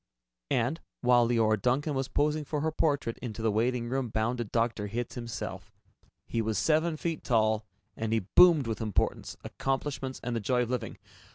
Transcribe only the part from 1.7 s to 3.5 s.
was posing for her portrait, into